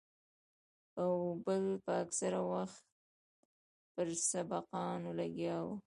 او 1.01 1.11
بل 1.45 1.61
به 1.85 1.93
اکثره 2.03 2.41
وخت 2.51 2.83
پر 3.93 4.07
سبقانو 4.31 5.09
لګيا 5.19 5.57
وو. 5.65 5.75